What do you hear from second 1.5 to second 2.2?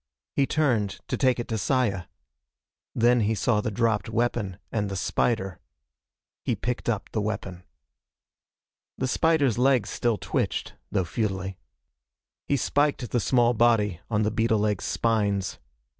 Saya.